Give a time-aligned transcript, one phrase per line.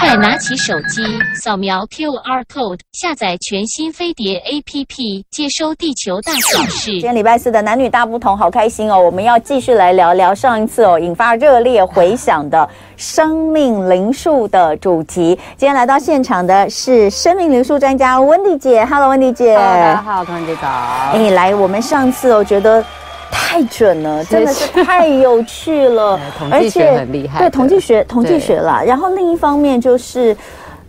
[0.00, 1.02] 快拿起手机，
[1.34, 6.92] 扫描 QR code，下载全新飞碟 APP，接收地球大小事。
[6.92, 8.98] 今天礼拜四的男女大不同，好开心哦！
[8.98, 15.38] 我们要继续来聊聊上一次哦引发热烈回响的生命灵数的主题。
[15.56, 19.54] 今天来到现场的是生命灵数专家温蒂姐，Hello，温蒂姐。
[19.54, 20.68] Hello，大家好，同学早。
[21.12, 22.82] 哎，来，我们上次哦觉得。
[23.30, 26.18] 太准了，真的是太有趣了，
[26.50, 27.38] 而且很厉害。
[27.40, 28.82] 对，统计学，统计学啦。
[28.86, 30.36] 然后另一方面，就是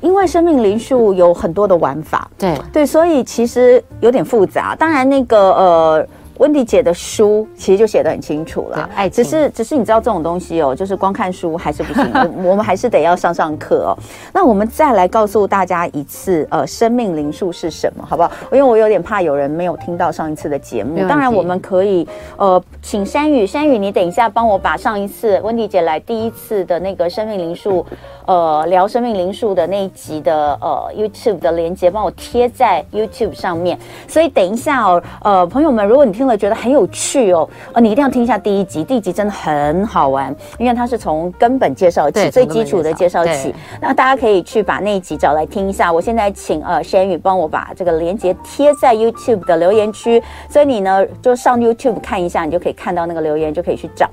[0.02, 4.76] 因为生命灵数有很多的玩法，对对，所以其实有点复杂。
[4.76, 6.08] 当然，那个呃。
[6.40, 12.10] 温迪姐的书其实就写得很清楚了，爱只是只是你知道这种东西哦，就是光看书还是不行，
[12.44, 13.92] 我们还是得要上上课哦。
[14.34, 18.32] 那我们再来告诉大家一次，呃，生命灵数是什么，好不好？
[18.54, 21.06] 因为我有点怕有人没有听到上一次的节目。
[21.10, 22.08] 当然，我们可以
[22.38, 27.86] 呃，请山雨，山雨，你等一下帮我把上一次温迪姐来第一次的那个生命灵数，
[28.26, 33.78] 呃，聊生命灵数的那一集的呃 YouTube 的链接，帮我贴在 YouTube 上面。
[34.08, 36.29] 所以等一下哦，呃，朋友们，如果你听。
[36.38, 43.54] 觉得很有趣哦，呃，你一定要听一下第一集，第一集真的很好玩，因为它是从根本介绍起，最基础的介绍起。
[43.82, 45.92] 那大家可以去把那一集找来听一下。
[45.92, 54.10] 我现在请呃山宇帮我把这个链接贴在 YouTube 的留言区，所以你呢就上 YouTube 看一下，你就可以看到那个留言，就可以去找。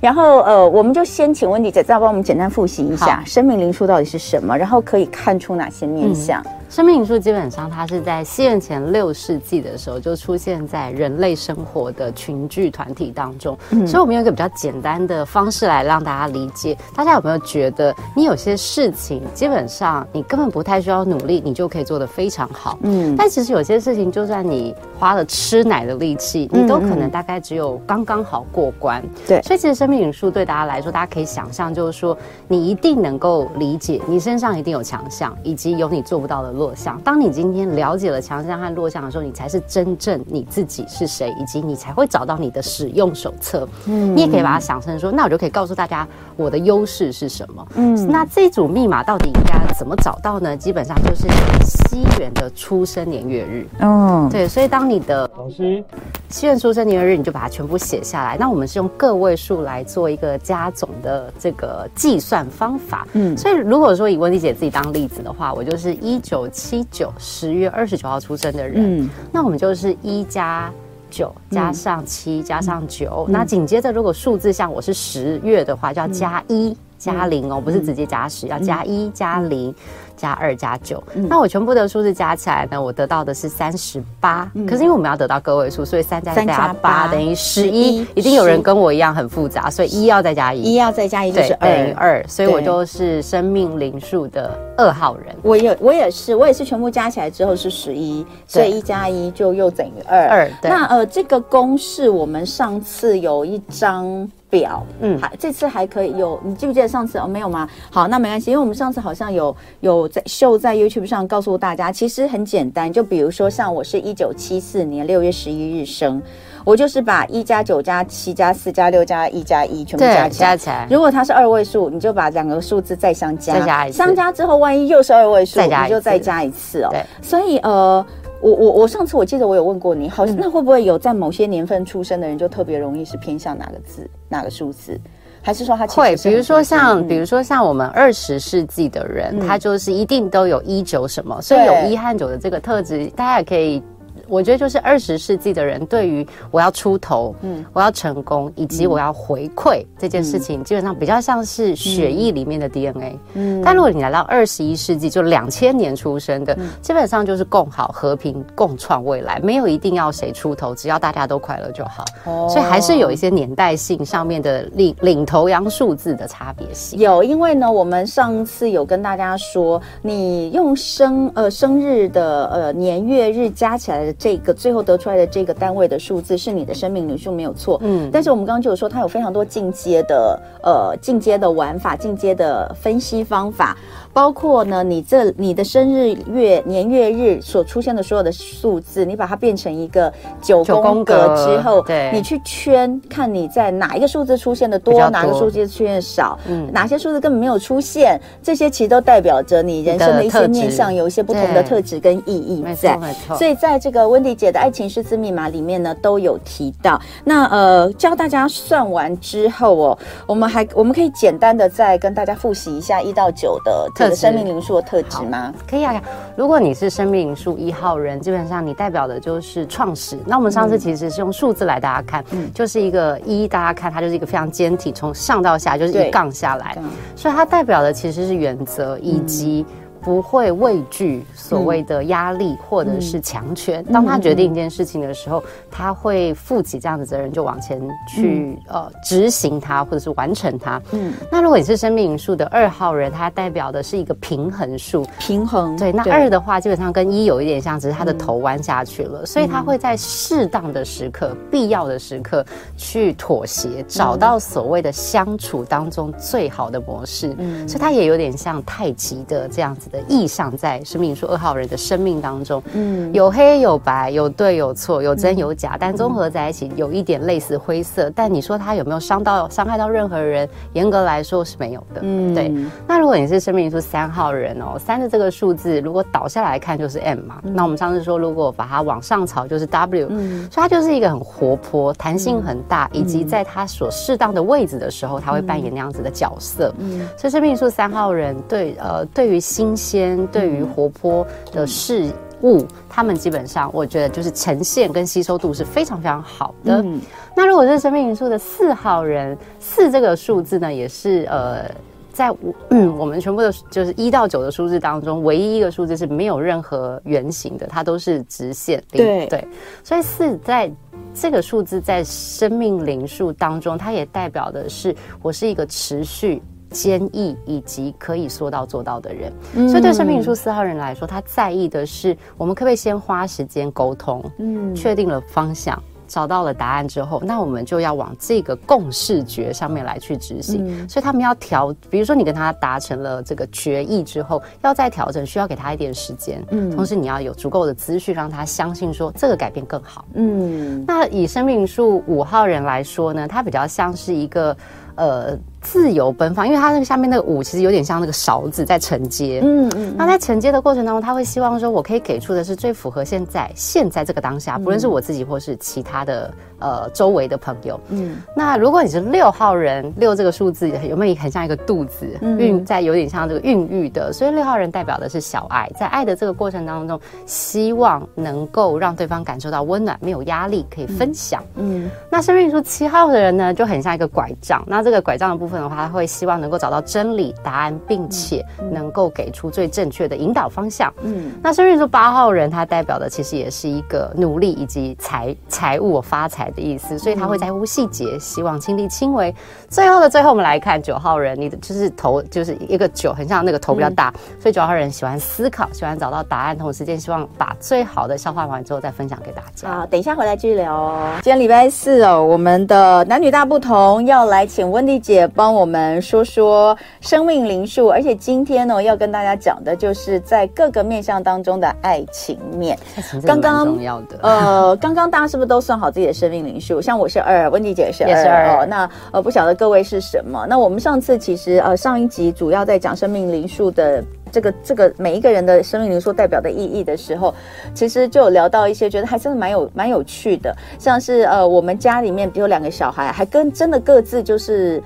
[0.00, 6.40] 然后呃，我们就先请温迪姐再帮我们简单复习一下生命灵数到底是什么，然后可以看出哪些面相。
[6.42, 16.78] 嗯生命灵数基本上，它是在西元前六世纪的时候就出现在人类生活的群聚团体当中，嗯、所以我们用一个比较简单的方式来让大家理解。
[16.94, 22.78] 大家有没有觉得，你有些事情基本上你根本不太需要努力，你就可以做得非常好？
[22.82, 29.02] 嗯，但其实有些事情，就算你花了吃奶的力气，你都可能大概只有刚刚好过关。
[29.26, 36.59] 对、嗯，所以其实生命灵数对大家来说，大家可以想象，就是说你一定能够理解，你身上一定有强项，以及有你做不到的路。
[36.60, 37.00] 弱项。
[37.02, 43.66] 当你今天了解了强项和弱项的时候，你才是真正你自己是谁，以及你才会找到你的使用手册。
[43.86, 46.06] 嗯，你也可以把它想成说，那我就可以告诉大家
[46.36, 47.66] 我的优势是什么。
[47.76, 50.54] 嗯，那这组密码到底应该怎么找到呢？
[50.54, 51.26] 基本上就是
[51.64, 53.66] 西元的出生年月日。
[53.78, 55.82] 嗯，对，所以当你的老师
[56.28, 58.36] 西元出生年月日，你就把它全部写下来。
[58.38, 63.06] 那我们是用个位数来做一个加总的这个计算方法。
[63.14, 66.49] 嗯，所以如果说以温蒂姐自己当例子的话，我就是一九。
[66.50, 70.72] 七九十月二十九号出生的人，嗯，那我们就是一加
[71.08, 79.74] 九加上七加上九，那紧接着如果数字像我是十月的话，就要加一加零哦，不是直接加十，要加一加零。
[80.20, 84.52] 加二加九，那我全部的数字加起来呢，我得到的是三十八。
[84.68, 88.02] 可是因为我们要得到个位数，所以三加三加八等于十一。
[88.14, 92.22] 一定有人跟我一样很复杂，所以一要再加一，一要再加一就是二，等于二。
[92.28, 95.34] 所以我就是生命零数的二号人。
[95.40, 100.28] 我也我也是，我也是全部加起来之后是十一，所以一加一就又等于二。
[100.28, 100.50] 二。
[100.62, 104.30] 那呃，这个公式我们上次有一张。
[104.50, 107.26] 表，嗯，还这次还可以有，你记不记得上次哦？
[107.26, 107.68] 没有吗？
[107.90, 116.20] 好，那没关系，因为我们上次好像有有在秀在 YouTube 上告诉大家，其实很简单，就比如说像我是一九七四年六月十一日生，
[116.64, 120.86] 我就是把一加九加七加四加六加一加一全部加起来，加起来。
[120.90, 126.88] 如果它是二位数，你就把两个数字再相加，再加一次，相加之后万一又是二位数，你就再加一次哦。
[126.90, 128.04] 对，所以呃。
[128.40, 134.98] 我我我上次我记得我有问过你，好像那会不会有在某些年份出生的人就特别容易是偏向哪个字哪个数字，
[135.42, 136.16] 还是说他会？
[136.16, 143.82] 比如说像比如说像我们二十世纪的人，他就是一定都有一九什么，所以有一和九的这个特质，大家也可以。
[144.28, 153.18] 我觉得就是二十世纪的人对于我要出头，嗯，我要成功，以及我要回馈这件事情，基本上比较像是血液里面的 DNA。
[153.34, 162.04] 嗯，但如果你来到二十一世纪，就两千年出生的，基本上就是共好、和平、共创未来，没有一定要谁出头，只要大家都快乐就好。
[162.24, 166.98] 哦，所以还是有一些年代性上面的领领头羊数字的差别性。
[166.98, 174.12] 有，因为呢，我们上次有跟大家说，你用生呃生日的呃年月日加起来的。
[174.14, 183.76] 这个最后得出来的这个单位的数字是你的生命灵数没有错，嗯，但是我们刚刚就有说它有非常多进阶的呃进阶的玩法、进阶的分析方法。
[184.12, 190.12] 包括呢，你这你的生日月年月日所出现的所有的数字，你把它变成一个
[190.42, 202.98] 九宫格之后，对，你去圈看你在哪一个数字出现的多，多哪个数字出现的少，嗯，哪些数字根本没有出现，这些其实都代表着你人生的一些面向，有一些不同的特质跟意义在。
[203.36, 207.00] 所以在这个温迪姐的爱情数字密码里面呢都有提到。
[207.24, 215.52] 那呃，教大家算完之后哦，我们还我们可以简单的再跟大家复习一下一到九的这个生命灵数的特质吗？
[215.68, 216.02] 可以啊，
[216.34, 220.18] 如果你是生命灵数一号人，基本上你代表的就是创始。
[220.26, 226.76] 那我们上次其实是用数字来大家看，嗯、就是一个一，大家看它就是一个非常坚挺，从上到下就是一杠下来，
[227.14, 229.66] 所以它代表的其实是原则以及。
[230.02, 233.84] 不会畏惧所谓的压力或者是强权。
[233.84, 240.80] 当他决定一件事情的时候，他会负起这样的责任，就往前去呃执行它或者是完成它。
[240.92, 245.76] 嗯，那如果你是生命灵数的二号人，它代表的是一个平衡数，平衡。
[245.76, 252.44] 对，那二的话基本上跟一有一点像，只是他的头弯下去了，所以他会在适当的时刻、必要的时刻
[252.76, 257.34] 去妥协，找到所谓的相处当中最好的模式。
[257.38, 268.10] 嗯，所以他也有点像太极的这样子的意象在生命灵数二号人的生命当中，嗯，有黑有白，有对有错，有真有假，但综合在一起有一点类似灰色。
[268.14, 270.48] 但你说他有没有伤到伤害到任何人？
[270.74, 272.00] 严格来说是没有的。
[272.02, 272.52] 嗯，对。
[272.86, 286.72] 那如果你是生命灵数三号人哦，三的这个数字如果倒下来看就是 M 嘛，那我们上次说如果把它往上朝就是 W，嗯，所以它就是一个很活泼、弹性很大，以及在它所适当的位置的时候，他会扮演那样子的角色。
[286.78, 289.79] 嗯，所以生命灵数三号人对呃对于新。
[289.80, 292.12] 先对于活泼的事
[292.42, 296.82] 物，他们基本上我觉得就是呈现跟吸收度是非常非常好的。
[296.82, 297.00] 嗯、
[297.34, 301.64] 那如果是生命灵数的四号人，四这个数字呢，也是呃，
[302.12, 302.30] 在
[302.68, 308.82] 嗯我们全部的就是一到九的数字当中，唯一一个数字是没有任何圆形的，它都是直线。
[308.90, 309.48] 对对，
[309.82, 310.70] 所以四在
[311.14, 316.42] 这个数字在生命灵数当中，它也代表的是我是一个持续。
[316.70, 330.64] 坚毅以及可以说到做到的人，嗯、所以对生命灵数四号人来说，他在意的是我们可不可以先花时间沟通，嗯，确定了方向，找到了答案之后，那我们就要往这个共视觉上面来去执行。
[330.64, 340.84] 嗯、所以他们要调，比如说你跟他达成了这个决议之后，要再调整，需要给他一点时间，嗯，同时你要有足够的资讯让他相信说这个改变更好，嗯。
[340.86, 344.56] 那以生命灵数五号人来说呢，他比较像是一个
[344.94, 345.36] 呃。
[345.60, 362.06] 自由奔放，因为他那个下面那个五其实有点像那个勺子在承接，嗯嗯，嗯，那在承接的过程当中，他会希望说，我可以给出的是最符合现在现在这个当下，不论是我自己或是其他的呃周围的朋友，嗯，那如果你是六号人，六这个数字有没有很像一个肚子，
[362.38, 375.49] 孕在有点像这个孕育的，所以六号人代表的是小爱，在爱的这个过程当中，希望能够让对方感受到温暖，没有压力，可以分享，嗯，嗯，那生命灵数七号的人呢，就很像一个拐杖，那这个拐杖的部分。
[375.50, 380.92] 部分的话，他会希望能够找到真理答案，并且能够给出最正确的引导方向。
[381.02, 389.34] 嗯，那生命灵数八号人，他代表的其实也是一个努力以及财财务发财的意思，所以他会在乎细节，希望亲力亲为。
[389.68, 399.68] 最后的最后，我们来看九号人，你的就是头就是一个九，很像那个头比较大，嗯、所以九号人喜欢思考，喜欢找到答案，同时间希望把最好的消化完之后再分享给大家。
[399.68, 401.10] 好，等一下回来继续聊哦。
[401.22, 405.26] 今天礼拜四哦，我们的男女大不同要来请温蒂姐。
[405.40, 412.78] 帮我们说说生命灵数，而且今天呢，要跟大家讲的就是在各个面向当中的爱情面。
[413.26, 416.78] 刚刚重要的，呃，刚刚大家是不是都算好自己的生命灵数？
[416.82, 418.66] 像我是二，温迪姐是二，也是二哦。
[418.66, 420.44] 那呃，不晓得各位是什么？
[420.46, 427.34] 那我们上次其实呃上一集主要在讲生命灵数的这个这个每一个人的生命灵数代表的意义的时候，
[427.72, 434.82] 其实就有聊到一些觉得还真的蛮有蛮有趣的，像是呃我们家里面比如两个小孩，还跟真的各自就是。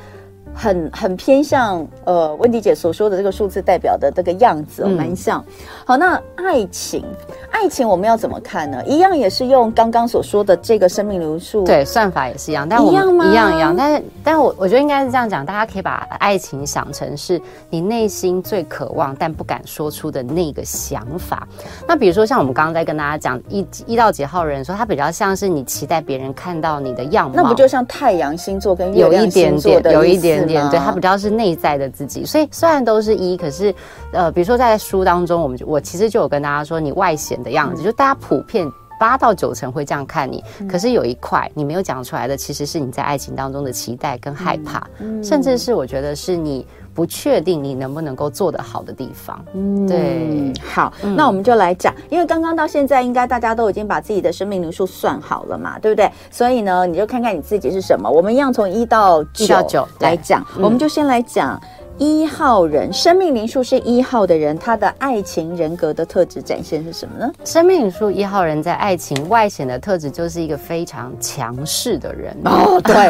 [0.54, 5.44] 很很偏向呃，温迪姐所说的这个数字代表的这个样子，哦，蛮、嗯、像。
[5.84, 7.04] 好，那爱情，
[7.50, 8.82] 爱情我们要怎么看呢？
[8.86, 13.26] 一样也是用刚刚所说的这个生命流数，对，算法也是一样，但我一样吗？
[13.26, 21.46] 一样一样，但是，但我我觉得应该是这样讲，大家可以把爱情想成是你内心最渴望但不敢说出的那个想法。
[21.86, 32.24] 那比如说像我们刚刚在跟大家讲一一到几号人说，他比较像是你期待别人看到你的样貌，那不就像太阳星座跟月亮星座的有一点点，对，它比较是内在的自己。
[32.24, 33.74] 所以虽然都是一，可是
[34.12, 38.70] 呃，比如说在书当中，我们就我其实就有跟大家说，你外显的样子，嗯、就大家普遍
[39.00, 49.44] 八到九成会这样看你，嗯、可是有一块你没有讲出来的，其实是你在爱情当中的期待跟害怕，嗯嗯、甚至是我觉得是你不确定你能不能够做得好的地方。
[49.52, 56.10] 嗯，对，好，嗯、那我们就来讲，因为刚刚到现在，应该大家都已经把自己的生命灵数算好了嘛，对不对？
[56.30, 58.08] 所以呢，你就看看你自己是什么。
[58.08, 61.60] 我们一样从一到九来讲，我们就先来讲。
[61.96, 67.32] 一号人，生命灵数是一号的人，他的爱情人格的特质展现是什么呢？
[67.44, 73.08] 生命灵数一号人在爱情外显的特质就是一个非常强势的人哦，对，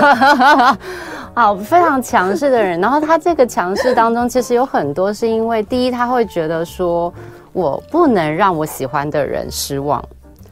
[1.34, 2.78] 好，非常强势的人。
[2.78, 7.12] 然后他这个强势当中，其实有很多是因为第一，他会觉得说
[7.54, 10.04] 我不能让我喜欢的人失望，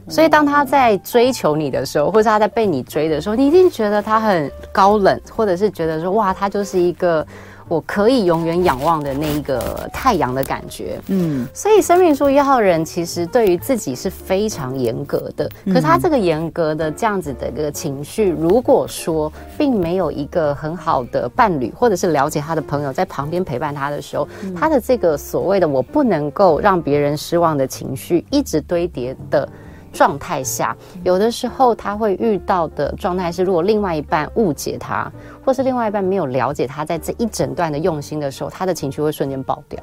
[0.09, 7.23] 所以当他在追求你的时候，或者他在被你追的时候，你一定觉得他很高冷，或者是觉得说哇，他就是一个。
[7.67, 29.47] 我可以永远仰望的那一个太阳的感觉，嗯，所以生命数一号人其实对于自己是非常严格的，可是他这个严格的这样子的一个情绪，如果说并没有一个很好的伴侣或者是了解他的朋友在旁边陪伴他的时候，他的这个所谓的我不能够让别人失望的情绪一直堆叠的。
[29.93, 35.09] 状态下，有的时候他会遇到的状态是，如果另外一半误解他，
[35.45, 39.79] 或是另外一半没有了解他在这一整段的用心的时候，他的情绪会瞬间爆掉。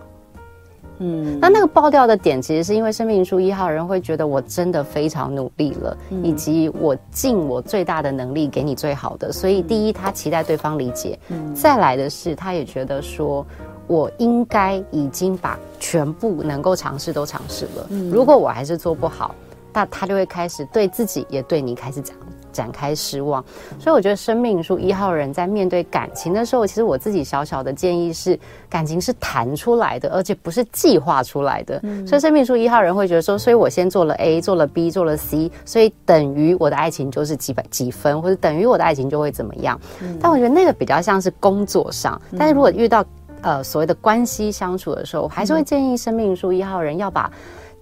[1.02, 13.47] 嗯，那那个爆掉的点，其实是因为生命书一号人会觉得我真的非常努力了，嗯、以及我尽我最大的能力给你最好的，所以第一，他期待对方理解；嗯、再来的是，他也觉得说
[13.87, 19.35] 我应该已经把全部能够尝试都尝试了，嗯、如果我还是做不好。
[19.73, 22.17] 那他就会开始对自己也对你开始展
[22.53, 23.43] 展开失望，
[23.79, 31.79] 所以我觉得生命灵数一号人在面对感情的时候，其实我自己小小的建议是，感情是谈出来的，而且不是计划出来的。
[31.85, 39.81] 嗯、所以生命灵数一号人会觉得说，所以我先做了 A，做了 B，做了 C，所以等于我的爱情就是几百几分，或者等于我的爱情就会怎么样。
[40.03, 43.05] 嗯、但我觉得那个比较像是工作上，但是如果遇到
[43.43, 47.31] 呃所谓的关系相处的时候，我还是会建议生命灵数一号人要把。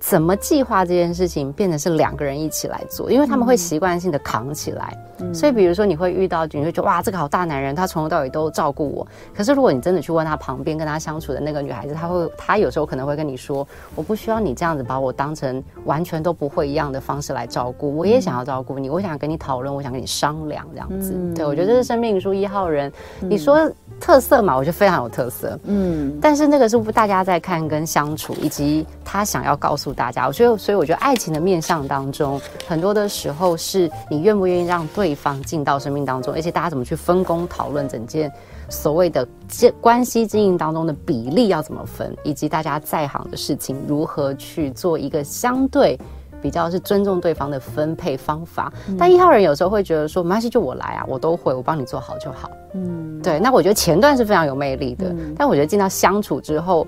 [0.00, 4.96] 怎么计划这件事情变成是两个人一起来做，因为他们会习惯性的扛起来。
[5.20, 9.06] 嗯、所以，比如说你会遇到，你会觉得哇，这个好大男人，他从头到尾都照顾我。
[9.34, 21.12] 可是，如果你真的去问他旁边跟他相处的那个女孩子，他会，他有时候可能会跟你说，我不需要你这样子把我当成完全都不会一样的方式来照顾，我也想要照顾你，我想跟你讨论，我想跟你商量这样子。
[21.16, 25.58] 嗯、对，我觉得这是生命灵数一号人，嗯、你说特色嘛，我觉得非常有特色。
[25.64, 38.30] 嗯，但是那个是不大家在看跟相处，以及他想要告诉大家，我觉得，所以我觉得爱情的面向当中，很多的时候是你愿不愿意让对方进到生命当中，而且大家怎么去分工讨论整件
[38.68, 45.98] 所谓的这关系经营当中的比例要怎么分，以及大家在行的事情如何去做一个相对
[46.40, 48.72] 比较是尊重对方的分配方法。
[48.88, 52.50] 嗯、但一号人有时候会觉得说，没关系，就我来啊，我都会，我帮你做好就好。
[52.74, 53.40] 嗯，对。
[53.40, 56.86] 那我觉得前段是非常有魅力的，嗯、但我觉得进到相处之后。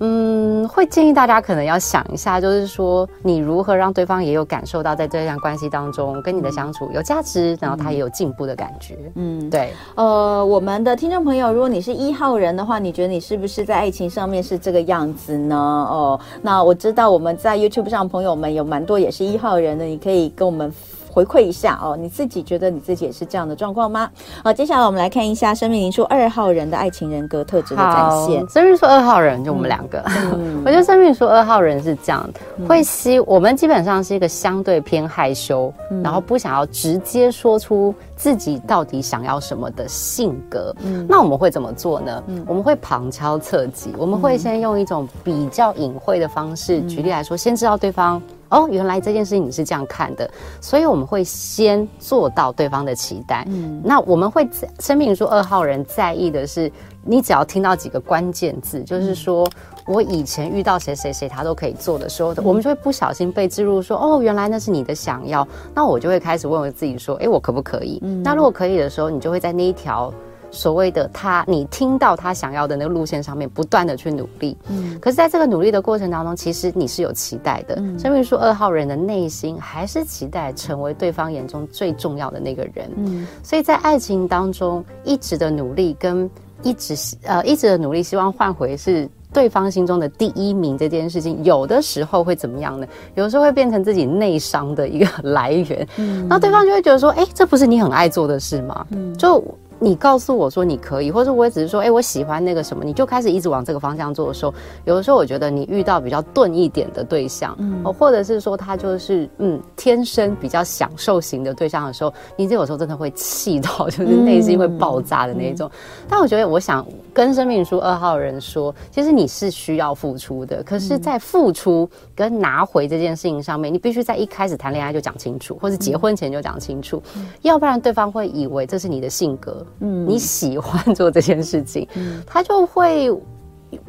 [0.00, 8.96] 嗯，会建议大家可能要想一下，就是说你如何让对方也有感受到，在这段关系当中跟你的相处有价值，然后他也有进步的感觉。
[9.14, 9.72] 嗯，对。
[9.94, 15.56] 呃，我们的听众朋友，如果你是一号人的话，你觉得你是不是在爱情上面是这个样子呢？
[15.56, 20.72] 哦，那我知道我们在 YouTube 上朋友们有蛮多也是一号人的，你可以跟我们。
[21.16, 24.10] 回馈一下哦，你自己觉得你自己也是这样的状况吗？
[24.44, 28.46] 好，接下来我们来看一下生命灵数二号人的爱情人格特质的展现。
[28.50, 30.04] 生命灵数二号人就我们两个，
[30.34, 40.74] 嗯、 我觉得生命灵数二号人是这样的，嗯、会希我们基本上是一个相对偏害羞，嗯、然后不想要直接说出自己到底想要什么的性格。
[40.80, 42.24] 嗯，那我们会怎么做呢？
[42.26, 48.20] 嗯、我们会旁敲侧击，我们会先用一种比较隐晦的方式，嗯、举例来说，先知道对方。
[48.48, 50.30] 哦，原来这件事情你是这样看的，
[50.60, 53.44] 所以我们会先做到对方的期待。
[53.48, 56.70] 嗯，那我们会生命灵数二号人在意的是，
[57.06, 59.48] 你只要听到几个关键字，就是说
[59.86, 65.46] 我以前遇到谁谁谁他都可以做的时候，我们就会不小心被植入说，哦，原来那是你的想要。
[65.74, 68.00] 那我就会开始问我自己说，哎，我可不可以？
[68.02, 70.12] 嗯，那如果可以的时候，你就会在那一条。
[70.52, 74.56] 所谓的他，你听到他想要的那个路线上面，不断的去努力。
[74.68, 77.74] 嗯，可是在这个努力的过程当中，其实你是有期待的。
[77.76, 82.88] 嗯，生命树二号人的内心还是期待成为对方眼中最重要的那个人。
[82.96, 86.30] 嗯，所以在爱情当中，一直的努力跟
[86.62, 86.94] 一直
[87.24, 92.86] 呃一直的努力，希望换回是对方心中的第一名这件事情，有的时候会怎么样呢？
[93.14, 95.88] 有的时候会变成自己内伤的一个来源。
[95.96, 98.86] 嗯，那对方就会觉得说，哎，这不是你很爱做的事吗？
[98.90, 99.42] 嗯，就。
[99.78, 104.54] 你告诉我说你可以，或者我也只是说，哎、欸，我喜欢那个什么，你就开始一直往这个方向做的时候，
[104.84, 115.68] 有的时候我觉得你遇到比较钝一点的对象，嗯，或者是说他就是嗯天生比较享受型的对象的时候，你这有时候真的会气到，就是内心会爆炸的那一种。
[115.68, 116.86] 嗯嗯、但我觉得，我想
[117.16, 129.64] 跟生命书二号人说，其实你是需要付出的，可是，在付出跟拿回这件事情上面，你必须在一开始谈恋爱就讲清楚，或是结婚前就讲清楚，嗯、要不然对方会以为这是你的性格。
[129.80, 133.10] 嗯，你喜欢做这件事情，嗯，他就会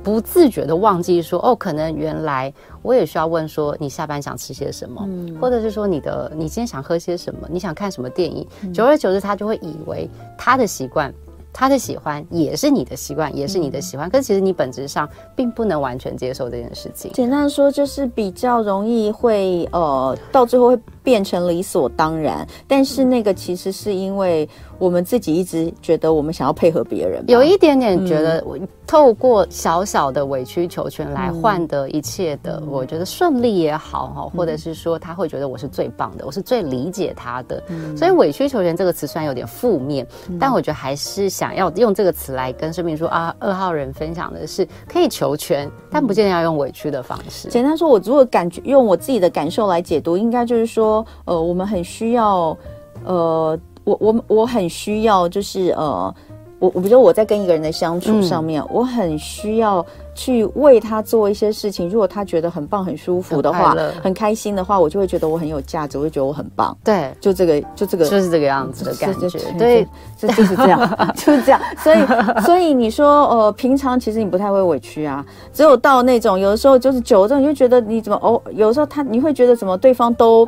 [0.02, 11.14] 不自觉的忘记说，哦，可能原来我也需要问说，你下班想吃些什么，嗯，或者是说你的你今天想喝些什么，你想看什么电影，嗯，久而久之，他就会以为他的习惯。
[11.60, 14.08] 他的喜欢也是你的习惯，也是你的喜欢。
[14.08, 17.12] 嗯、可是其实你本质上并不能完全接受这件事情。
[17.14, 22.48] 简单说，就是比较容易会呃，到最后会变成理所当然。
[22.68, 24.48] 但是那个其实是因为
[24.78, 28.56] 我们自己一直觉得我们想要配合别人，有一点点觉得我
[28.88, 37.62] 透过小小的委曲求全来换得一切的，嗯、我觉得顺利也好哈，或者是说他会觉得我是最棒的，我是最理解他的。
[37.70, 41.48] 嗯、所以委曲求全这个词虽然有点负面，嗯、但我觉得还是想。
[41.48, 47.48] 想要用这个词来跟生命说啊，二号人分享的是可以求全，但不见得要用委屈的方式。
[47.48, 52.58] 简单说，我如果感觉用我自己的感受来解读，应该就是说，呃，我们很需要，
[53.06, 56.13] 呃，我我我很需要，就是呃。
[56.60, 59.86] 我我比如说我在跟一个人的相处上面，嗯、我很需要
[60.16, 61.88] 去为他做一些事情。
[61.88, 66.76] 如果他觉得很棒、很舒服的话，很，很开心的话，我就会觉得我很有价值，我会觉得我很棒。
[66.84, 69.30] 对，就这个，就这个，就是这个样子的感觉。
[69.30, 69.88] 就就对，
[70.18, 71.62] 就就是这样， 就是这样。
[71.78, 71.98] 所以，
[72.44, 75.24] 所以你说，呃，平常其实你不太会委屈啊，
[75.54, 80.48] 只有到那种有的时候就是久了之后，你就觉得你怎么哦，有的时候他你会觉得怎么对方都。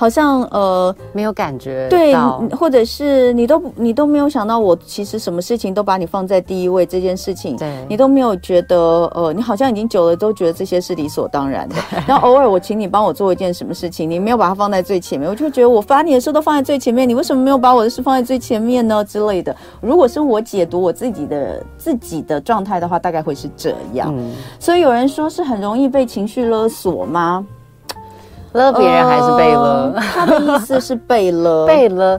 [0.00, 2.14] 好像呃没有感觉，对，
[2.56, 11.74] 或者是你都你都没有想到，我其实什么事情都把你放在第一位这件事情，对，你都没有觉得呃，你好像已经久了都觉得这些是理所当然的。
[12.06, 19.04] 然后偶尔我请你帮我做一件什么事情，你没有把它放在最前面，我就会觉得我把你的事都放在最前面，你为什么没有把我的事放在最前面呢？
[19.04, 19.56] 之类的。
[19.80, 24.14] 如果是我解读我自己的自己的状态的话，大概会是这样。
[24.16, 27.44] 嗯，所以有人说是很容易被情绪勒索吗？
[28.52, 29.92] 勒别人还是被勒？
[29.94, 32.18] 呃，他的意思是被 勒，被勒。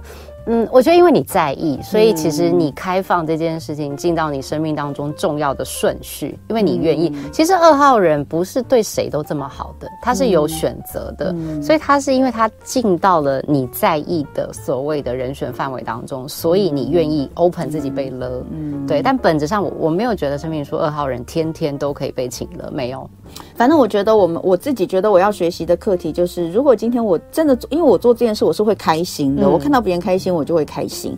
[0.51, 7.15] 嗯，我觉得因为你在意，所以其实你开放这件事情进到你生命当中重要的顺序，因为你愿意。
[7.32, 18.44] 其实二号人不是对谁都这么好的，他是有选择的，所以他是因为他进到了你在意的所谓的人选范围当中，所以你愿意 open 自己被勒。
[18.50, 19.03] 嗯，对。
[19.03, 23.08] 但本质上我我没有觉得生命说二号人天天都可以被请了，没有。
[23.53, 30.38] 反正我觉得我们我自己觉得我要学习的课题就是，如果今天我真的因为我做这件事我是会开心的，我看到别人开心。
[30.39, 31.17] 我就会开心。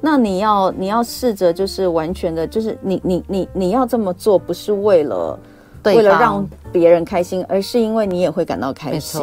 [0.00, 5.38] 那你要你要试着就是完全的，就是你你你你要这么做，不是为了
[5.84, 9.20] 为了让别人开心，而是因为你也会感到开心。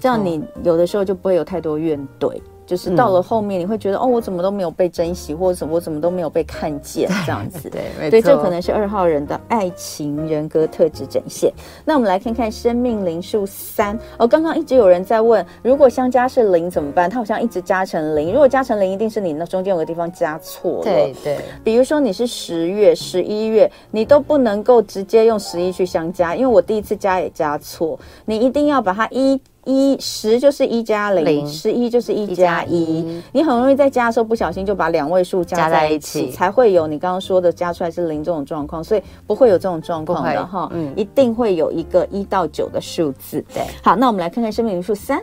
[0.00, 2.40] 这样你有的时候就不会有太多怨怼。
[2.68, 7.70] 就是到了后面，你会觉得、嗯、哦，我怎么都没有被珍惜，或者什么我怎么都没有被看见，这样子。
[7.70, 11.50] 对，这可能是二号人的爱情人格特质展现。
[11.82, 17.08] 那我们来看看生命灵数三哦，刚刚一直有人在问，如果相加是零怎么办？
[17.08, 20.82] 它好像一直加成零，如果加成零，一定是你那中间有个地方加错了。
[20.82, 29.40] 对对，比如说你是十月、十一月，你都不能够直接用十一去相加，因为我第一次加也加错，你一定要把它一。
[29.68, 33.22] 一十就是一加零，十一就是一加一。
[33.32, 40.70] 你很容易在加的时候不小心就把两位数加在一起，才会有你刚刚说的加出来是零这种状况，所以不会有这种状况的哈。
[40.72, 43.44] 嗯，一定会有一个一到九的数字。
[43.52, 45.22] 对，好，那我们来看看生命灵数三。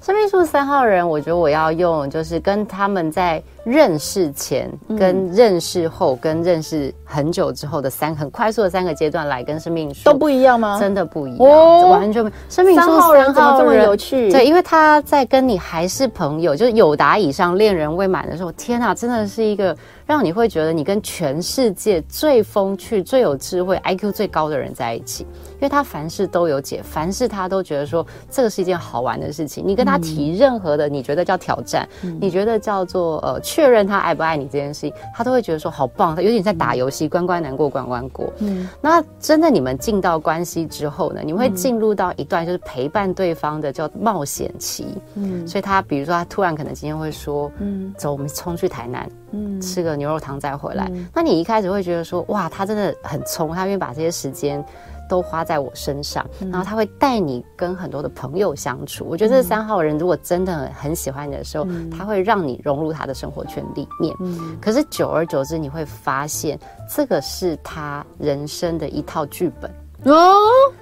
[0.00, 10.78] 生命数三号人，我觉得我要用就是跟他们在认识前、跟认识后、跟认识很久之后的三很快速的三个阶段来跟生命树都不一样吗？
[10.80, 12.30] 真的不一样，哦、完全不。
[12.48, 14.30] 生命树三号人这么有趣？
[14.30, 25.26] 对，因为他在跟你还是朋友，就是友达以上、恋人未满的时候，天哪，真的是一个让你会觉得你跟全世界最风趣、最有智慧、IQ 最高的人在一起。
[25.54, 29.64] 因为他凡事都有解，凡事他都觉得说这个是一件好玩的事情。
[29.66, 36.14] 你跟他提任何的，你觉得叫挑战，嗯、你觉得叫做呃确认他爱不爱你这件事情，他都会觉得说好棒。
[36.14, 38.30] 他有点在打游戏，关关难过关关过。
[38.40, 44.86] 嗯，那真的你们进到关系之后呢，你们会进入到一段就是陪伴对方的叫冒险期。
[45.14, 50.86] 嗯，所以他比如说他突然可能今天会说，嗯，走，我们冲去台南，嗯，吃个牛肉汤再回来。
[50.92, 54.62] 嗯、那你一开始会觉得说，哇，他真的很冲，他愿意把这些时间。
[55.08, 59.04] 都花在我身上，然后他会带你跟很多的朋友相处。
[59.08, 64.14] 我觉得这三号人如果真的很喜欢你的时候，他会让你融入他的生活圈里面。
[64.60, 69.70] 可是久而久之，你会发现这个是他人生的一套剧本
[70.04, 70.34] 哦。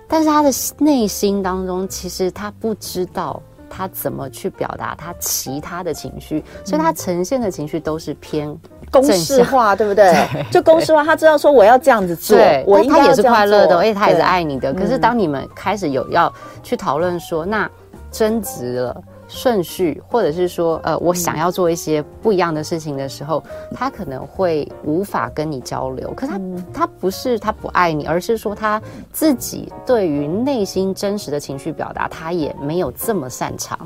[0.09, 8.57] 但是他的内心当中，其实他不知道他怎么去表达他其他的情绪，所以他呈现的情绪都是偏。
[8.91, 10.13] 公式化，对不对？
[10.33, 14.73] 对，就公式化，他知道说我要这样子做，对我他也是快乐的，而且他也是爱你的。
[14.73, 17.69] 可是当你们开始有要去讨论说，那
[18.11, 26.13] 争执了，顺序，或者是说，呃，我想要做一些不一样的事情的时候，嗯、他可能会无法跟你交流。
[26.15, 28.81] 可是他、嗯、他不是他不爱你，而是说他
[29.13, 33.79] 自己对于内心真实的情绪表达，他也没有这么擅长。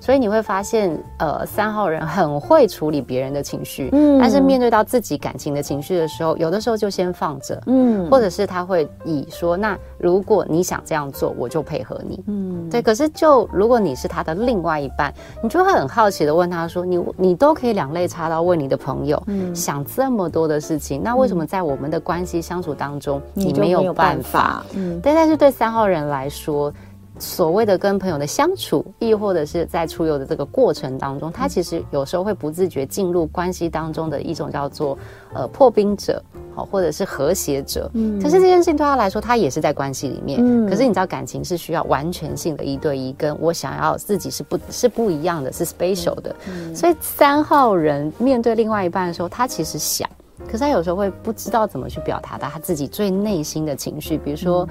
[0.00, 12.82] 所以你会发现，呃，三号人很会处理别人的情绪，嗯，但是面对到自己感情的情绪的时候，有的时候就先放着，嗯，或者是他会以说，那如果你想这样做，我就配合你，嗯，对。
[12.82, 24.64] 可是就如果你是他的另外一半，你就会很好奇的问他说：“你你都可以两肋插刀问你的朋友，嗯，想这么多的事情，那为什么在我们的关系相处当中，你没有办法？
[24.74, 25.14] 嗯，但。
[25.14, 26.72] 但是对三号人来说。”
[27.18, 34.96] 所谓的跟朋友的相处，亦或者是在出游的这个过程当中，他其实有时候会不自觉进入关系当中的一种叫做
[35.34, 36.22] 呃破冰者，
[36.54, 37.90] 好，或者是和谐者。
[37.94, 40.38] 嗯，可是这件事情对他来说，他也是在关系里面。
[40.40, 46.34] 嗯，可是你知道感情是需要完全性的一对一，跟我想要自己是不是不一样的，是 special 的。
[46.48, 50.08] 嗯，所以三号人面对另外一半的时候，他其实想，
[50.46, 54.62] 可是他有时候会不知道怎么去表达到他自己最内心的情绪，比如说。
[54.64, 54.68] 嗯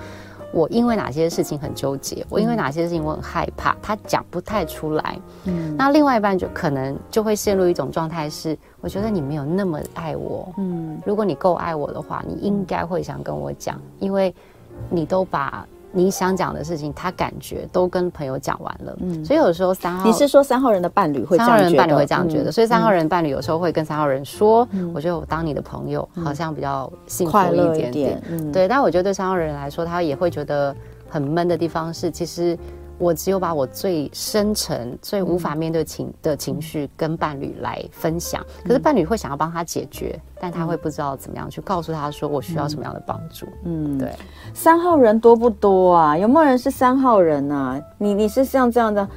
[0.58, 5.20] 我因为哪些事情很纠结，我因为哪些事情我很害怕，他讲不太出来。
[5.46, 10.52] 嗯，那另外一半就可能就会陷入一种状态，是我觉得你没有那么爱我。
[10.58, 14.34] 嗯，如果你够爱我的话，你应该会想跟我讲，因为
[14.90, 15.64] 你都把。
[15.92, 21.70] 你想讲的事情，他感觉都跟朋友讲完了，嗯，所以有时候三号，你是说三号人的伴侣会这样觉得？
[21.70, 28.68] 三号人伴侣会这样觉得，嗯、所以三号人伴侣有时候会跟三号人说，嗯、我觉得我当你的朋友好像比较幸福一点点，对。
[28.68, 30.76] 但我觉得对三号人来说，他也会觉得
[31.10, 32.58] 很闷的地方是，其实。
[32.98, 43.48] 我只有把我最深沉、最无法面对情的情绪跟伴侣来分享，可是伴侣会想要帮他解决，但他会不知道怎么样去告诉他说我需要什么样的帮助。
[43.64, 44.12] 嗯，对。
[44.54, 46.18] 三号人多不多啊？
[46.18, 47.80] 有没有人是三号人啊？
[47.98, 49.08] 你你是像这样的？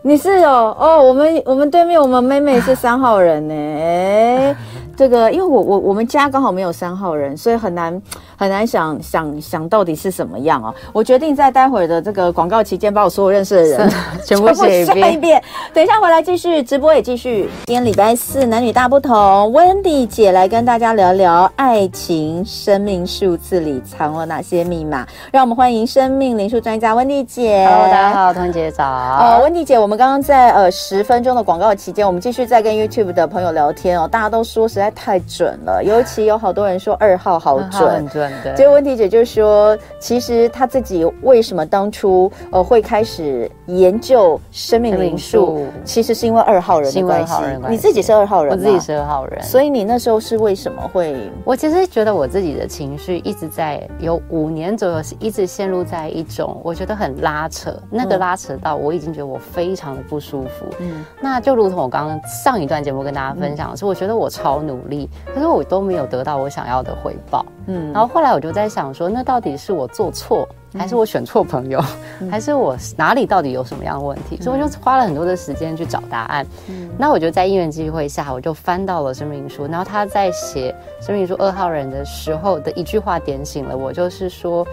[0.00, 3.54] 你是哦哦，我们我们对面我们妹妹是三号人呢。
[3.54, 4.56] 哎，
[4.96, 8.00] 这个因为我我我们家刚好没有三号人，所以很难。
[8.40, 10.72] 很难想想想到底是什么样哦。
[10.92, 13.90] 我决定在待会儿的这个广告期间，把我所有认识的人
[14.24, 15.42] 全部写一遍。
[15.74, 17.50] 等一下回来继续直播，也继续。
[17.66, 19.50] 今天礼拜四，男女大不同。
[19.50, 25.04] Wendy 姐来跟大家聊聊爱情生命数字里藏了哪些密码。
[25.32, 27.66] 让我们欢迎生命灵数专家 Wendy 姐。
[27.68, 28.84] Hello，大家好，彤姐早。
[28.86, 34.06] 呃，Wendy 姐，我们刚刚在呃十分钟的广告期间，我们继续在跟 YouTube 的朋友聊天哦。
[34.06, 38.30] 大家都说实在太准了，尤其有好多人说二号好准，很准。
[38.54, 47.32] 这个问题姐就说，其实她自己为什么当初呃会开始研究生命灵数，其实是因为二号人的关系。
[47.70, 51.16] 你自己是二号人，我自己是二号人，所以你那时候是为什么会？
[51.46, 60.66] 我其实觉得我自己的情绪一直在有五年左右是一直陷入在一种我觉得很拉扯，那个拉扯到我已经觉得我非常的不舒服。
[60.80, 67.46] 嗯，那就如同我刚刚上一段节目跟大家分享的是，我觉得我超努力，可是我都没有得到我想要的回报。
[67.66, 71.82] 嗯，然后后来我就在想说，那到底是我做错，还是我选错朋友，
[72.20, 74.36] 嗯、 还是我哪里到底有什么样的问题？
[74.40, 76.46] 嗯、所以我就花了很多的时间去找答案。
[76.68, 84.66] 嗯，那我就在因缘机会下，我就翻到了生命书，然后他在写生命书二号人的时候的一句话点醒了我，就是说，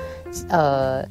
[0.49, 1.05] 呃。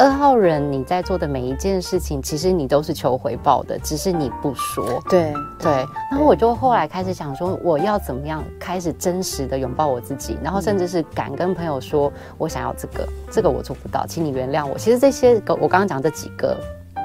[0.00, 4.98] 二号人，你在做的每一件事情，其实你都是求回报的，只是你不说。
[5.10, 5.70] 对对。
[6.10, 14.78] 然后我就后来开始想说，我要怎么样开始真实的拥抱我自己，然后甚至是敢跟朋友说，我想要这个，这个我做不到，请你原谅我。
[14.78, 16.56] 其实这些个我刚刚讲这几个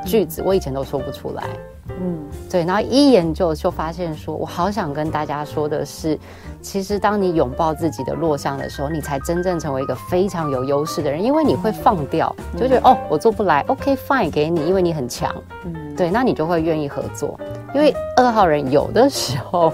[0.06, 1.44] 句子，我以前都说不出来。
[1.90, 2.20] 嗯，
[2.50, 6.18] 对，然后一研究就发现说，我好想跟大家说的是，
[6.62, 17.40] 其实当你拥抱自己的弱项的时候，你才真正成为一个非常有优势的人，因为你会放掉，就觉得、嗯、哦，我做不来，OK fine，给你，因为你很强，嗯，对，那你就会愿意合作。
[17.74, 19.72] 因为二号人有的时候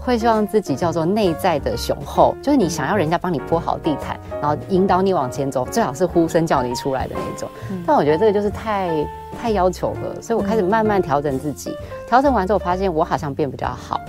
[0.00, 7.48] 会希望自己叫做内在的雄厚，就是你想要人家帮你铺好地毯，然后引导你往前走，最好是呼声叫你出来的那种。
[7.86, 11.76] 但我觉得这个就是太太要求了，所以我开始慢慢调整自己。
[12.06, 14.00] 调整完之后，我发现我好像变比较好，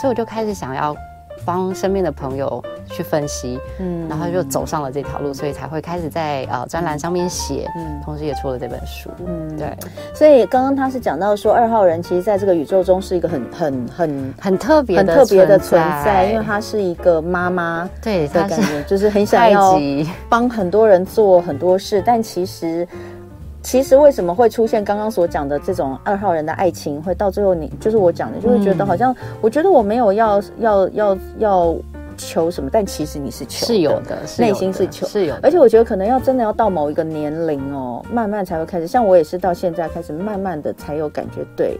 [0.00, 0.96] 所以我就开始想要。
[1.44, 9.76] 帮身边的朋友去分析，嗯，然后就走上了这条路，所以才会开始在呃专栏上面写，嗯，同时也出了这本书，嗯，对。
[10.14, 19.80] 所以刚刚他是讲到说，二号人其实在这个宇宙中是一个很很很很特别、很特别的存在，因为他是一个妈妈，对的感觉，就是很想要
[20.28, 22.86] 帮很多人做很多事，但其实。
[23.62, 31.76] 其实为什么会出现刚刚所讲的这种二号人的爱情，会到最后你就是我讲的，就会觉得好像我觉得我没有要要要要
[32.16, 38.86] 求什么，但其实你是求是有的，内心是求是有的，而且我觉得可能要真的要到某一个年龄哦，慢慢才会开始。
[38.86, 41.78] 像我也是到现在开始慢慢的才有感觉，对。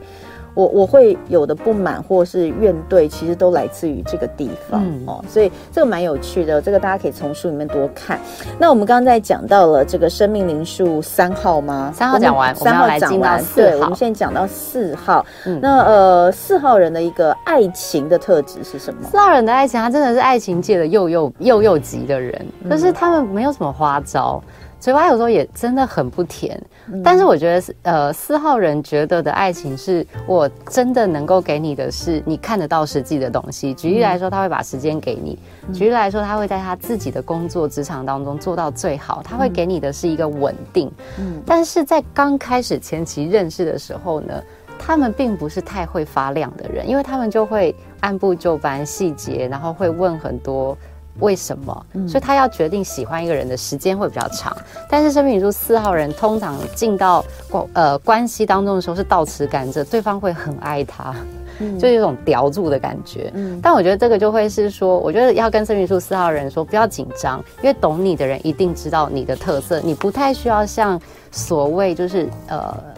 [0.55, 8.19] 我我会有的不满或是怨怼，其实都来自于这个地方、嗯、哦，所以这个蛮有趣的，这个大家可以从书里面多看。
[8.59, 11.93] 那我们刚刚在讲到了这个生命灵数三号吗？
[11.95, 15.25] 三号讲完，三号讲完，对，我们现在讲到四号。
[15.47, 19.09] 嗯、那呃，四号人的一个爱情的特质是什么？
[19.11, 22.33] 四号人的爱情，他真的是爱情界的又又又又级的人，
[22.69, 24.43] 可、嗯、是他们没有什么花招。
[24.83, 33.73] 嘴巴有时候也真的很不甜，嗯、但是我觉得，呃，四号人觉得的爱情是我真的能够给你的是你看得到实际的东西。
[33.73, 39.23] 举例来说，他会把时间给你；嗯、举例来说，他会在他自己的工作职场当中做到最好。
[39.23, 40.91] 他会给你的是一个稳定。
[41.21, 44.35] 嗯，但是在刚开始前期认识的时候呢，
[44.81, 50.77] 他们并不是太会发亮的人，因为他们就会按部就班、细节，然后会问很多。
[51.21, 51.87] 为什么？
[52.09, 54.57] 所以他要决定喜欢一个人的时间会比较长。
[54.89, 61.15] 但是生命灵数四号人通常进到关呃关系当中的时候是倒持甘蔗，对方会很爱他，
[61.79, 63.31] 就有种叼住的感觉。
[63.35, 72.92] 嗯，但我觉得这个就会是说，我觉得要跟生命灵数四号人说不要紧张，因为懂你的人一定知道你的特色，你不太需要像所谓就是呃。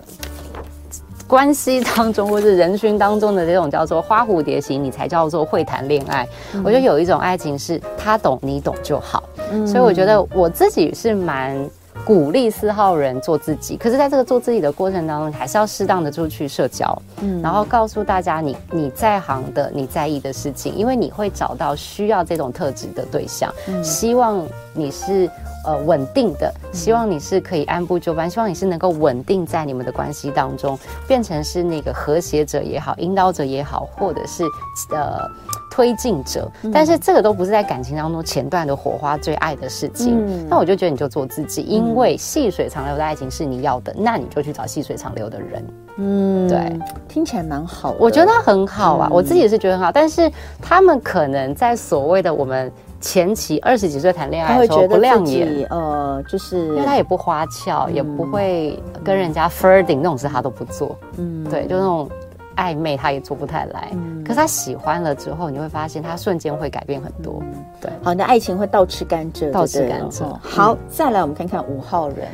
[1.26, 6.26] 关系当中，或是人群当中的这种叫做花蝴蝶型，你才叫做会谈恋爱。
[6.52, 11.58] 嗯、我觉得有一种爱情是他懂你懂就好，嗯、所以我觉得我自己是蛮
[12.04, 13.76] 鼓励四号人做自己。
[13.76, 25.28] 可是，在这个做自己的过程当中，还是要适当的出去社交，嗯，然后告诉大家你你在行的你在意的事情，因为你会找到需要这种特质的对象，嗯、希望你是。
[25.64, 34.44] 呃，稳定的，希望你是可以按部就班，希望你是能够稳定在你们的关系当中，变成是那个和谐者也好，引导者也好，或者是
[34.90, 35.26] 呃
[35.70, 36.50] 推进者。
[36.72, 40.22] 但是这个都不是在感情当中前段的火花最爱的事情。
[40.26, 45.66] 嗯、那我就觉得你就做自己，因为细水长流的爱情是你要的，那你就去找细水长流的人。
[45.96, 49.90] 嗯，对，听起来蛮好的，我觉得很好啊，嗯、我自己也是觉得很好。
[49.90, 52.70] 但是他们可能在所谓的我们。
[53.04, 62.08] 前期二十几岁谈恋爱的时候不亮眼，呃，就是因为他也不花俏，嗯、也不会跟人家 flirting 那种事他都不做，嗯，对，就那种
[62.56, 63.90] 暧昧他也做不太来。
[63.92, 67.40] 嗯、可是他喜欢了之后，你会发现他瞬间会改变很多。
[67.42, 70.24] 嗯、对，好，你的爱情会倒吃甘蔗，倒吃甘蔗。
[70.40, 72.26] 好，再来我们看看五号人。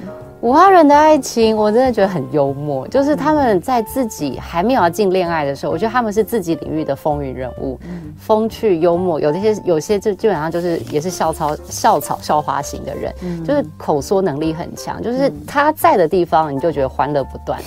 [0.43, 2.89] 五号人的爱情，我真的觉得很幽默。
[2.89, 9.21] 就是他们在自己还没有要进恋爱的时候，我觉得他们是自己领域的风云人物，嗯、风趣幽默。
[9.21, 15.03] 有这些，有些就基本上就是也是校草、校草、校花型的人，嗯、就是口说能力很强。
[15.03, 17.61] 就是他在的地方，你就觉得欢乐不断。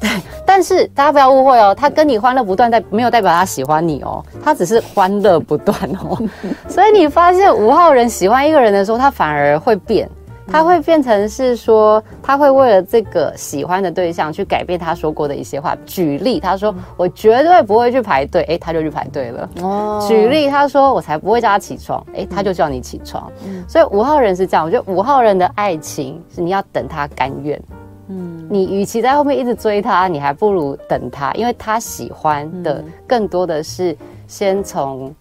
[0.00, 0.08] 对，
[0.46, 6.16] 但是大家不要误会哦，他跟你欢乐不断，代没有代表他喜欢你哦，他只是欢乐不断哦。
[6.70, 10.08] 所以你发现五号人喜欢一个人的时候，他反而会变。
[10.50, 15.76] 他会变成是说，他会为了这个喜欢的对象去改变他说过的一些话。
[15.84, 19.48] 举例，他说：“我绝对不会去排队。”哎，他就去排队了。
[19.60, 20.04] 哦。
[20.08, 23.30] 举例，他说：“我才不会叫他起床。”哎，他就叫你起床。
[23.46, 23.62] 嗯。
[23.68, 27.60] 所以五号人是这样，我觉得五号人的爱情是你要等他甘愿。
[28.08, 28.46] 嗯。
[28.48, 35.14] 你与其在后面一直追他，你还不如等他，因为他喜欢的更多的是先从。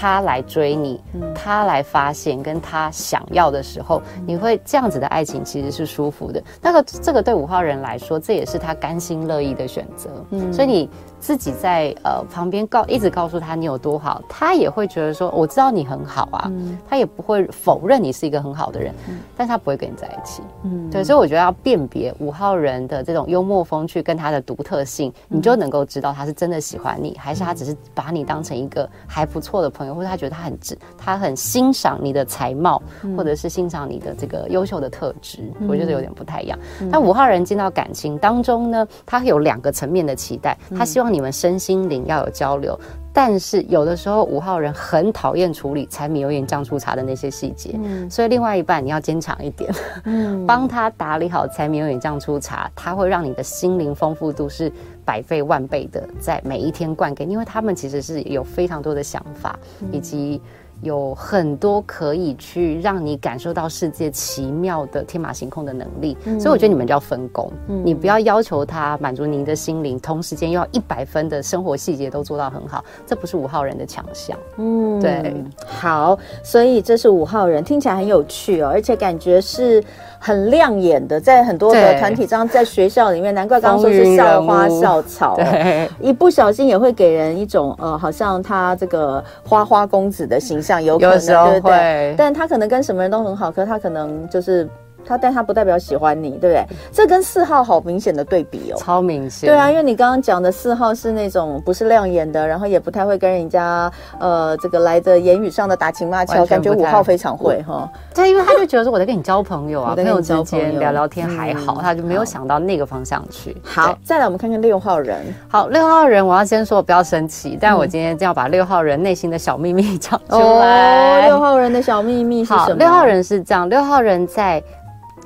[0.00, 1.00] 他来追你，
[1.34, 6.40] 他来发现跟他想要的时候，你会这样子的爱情其实是舒服的。
[6.62, 10.08] 那个这个对五号人来说，这也是他甘心乐意的选择。
[10.30, 10.88] 嗯，所以你。
[11.20, 20.42] 自己在呃旁边告一直告诉他你有多好，他也会觉得说我知道你很好啊，嗯、他也不会否认你是一个很好的人，嗯、但他不会跟你在一起。
[20.62, 35.40] 嗯，对，所以我觉得要辨别五号人的这种幽默风趣跟他的独特性，嗯、你就能够知道他是真的喜欢你，还是他只是把你当成一个还不错的朋友，或者他觉得他很值，他很欣赏你的才貌，嗯、或者是欣赏你的这个优秀的特质。
[35.58, 36.56] 嗯、我觉得有点不太一样。
[36.80, 41.07] 嗯、但五号人进到感情当中呢，他有两个层面的期待，他希望。
[41.12, 42.78] 你们身心灵要有交流，
[43.12, 49.72] 但是有的时候五号人很讨厌处理柴米油盐酱醋茶的那些细节，嗯，所以另外一半你要坚强一点，
[50.04, 54.72] 嗯， 帮他打理好柴米油盐酱醋茶，他会让你的心灵丰富度是
[55.04, 59.58] 百倍万倍的在每一天灌给，因为他们其实是有非常多的想法
[59.90, 60.40] 以及。
[60.82, 74.38] 有很多可以去让你感受到世界奇妙的天马行空的能力，嗯、所以我觉得你们就要分工，嗯、你不要要求他满足您的心灵，同时间又要一百分的生活细节都做到很好，这不是五号人的强项。
[74.56, 75.34] 嗯，对，
[75.66, 79.82] 好，所以这是五号人，听起来很有趣哦，而且感觉是。
[80.20, 92.14] 很亮眼的，在很多的团体中，在学校里面，难怪刚刚说是校花校草，对，一不小心也会给人一种呃，好像他这个花花公子的形象，有可能，对不对？
[92.18, 94.68] 但他可能跟什么人都很好，可是他可能就是。
[95.08, 96.64] 他但他不代表喜欢你，对不对？
[96.92, 99.48] 这跟四号好明显的对比哦，超明显。
[99.48, 107.90] 对啊，因为你刚刚讲的四号是那种不是亮眼的，然后也不太会跟人家呃这个来的言语上的打情骂俏，感觉五号非常会哈。
[108.14, 113.56] 对，因为他就觉得说我在跟你交朋友啊， 朋友之间聊聊天还好，嗯、他就没有想到那个方向去。
[113.62, 115.18] 好，再来我们看看六号人。
[115.48, 121.22] 好，六号人，我要先说不要生气，但我今天就要把六号人内心的小秘密 讲出来。
[121.22, 122.74] 哦，六号人的小秘密是什么？
[122.74, 124.62] 六号人是这样，六号人在。